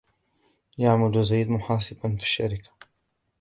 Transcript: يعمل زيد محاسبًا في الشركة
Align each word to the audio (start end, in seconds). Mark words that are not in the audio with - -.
يعمل 0.77 1.23
زيد 1.23 1.49
محاسبًا 1.49 2.15
في 2.15 2.23
الشركة 2.23 2.69